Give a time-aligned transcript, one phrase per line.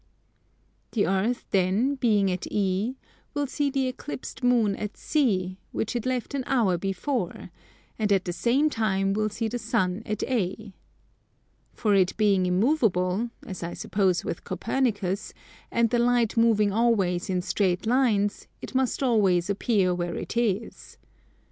[0.93, 2.95] The Earth then, being at E,
[3.35, 7.51] will see the Eclipsed Moon at C, which it left an hour before,
[7.99, 10.73] and at the same time will see the sun at A.
[11.75, 15.35] For it being immovable, as I suppose with Copernicus,
[15.69, 20.97] and the light moving always in straight lines, it must always appear where it is.